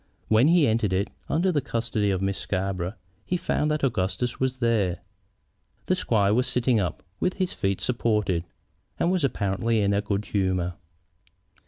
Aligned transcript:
When 0.29 0.47
he 0.47 0.65
entered 0.67 0.93
it, 0.93 1.11
under 1.29 1.51
the 1.51 1.61
custody 1.61 2.09
of 2.09 2.23
Miss 2.23 2.39
Scarborough, 2.39 2.95
he 3.23 3.37
found 3.37 3.69
that 3.69 3.83
Augustus 3.83 4.39
was 4.39 4.57
there. 4.57 4.97
The 5.85 5.93
squire 5.93 6.33
was 6.33 6.47
sitting 6.47 6.79
up, 6.79 7.03
with 7.19 7.35
his 7.35 7.53
feet 7.53 7.79
supported, 7.81 8.43
and 8.99 9.11
was 9.11 9.23
apparently 9.23 9.79
in 9.79 9.93
a 9.93 10.01
good 10.01 10.25
humor. 10.25 10.73